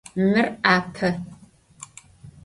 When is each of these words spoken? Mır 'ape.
Mır 0.15 0.45
'ape. 0.63 1.09